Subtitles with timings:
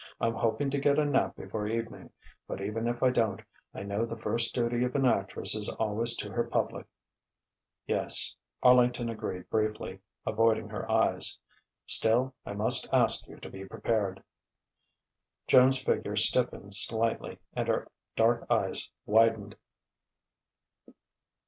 [0.19, 2.09] "I'm hoping to get a nap before evening,
[2.47, 3.39] but even if I don't,
[3.71, 6.87] I know the first duty of an actress is always to her public."
[7.85, 11.37] "Yes," Arlington agreed briefly, avoiding her eyes....
[11.85, 14.23] "Still, I must ask you to be prepared."
[15.45, 19.55] Joan's figure stiffened slightly, and her dark eyes widened.